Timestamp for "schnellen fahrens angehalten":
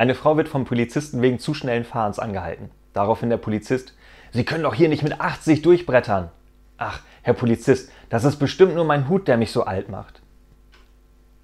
1.52-2.70